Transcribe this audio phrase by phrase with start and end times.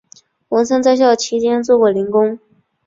[0.49, 2.39] 文森在校期间做过零工。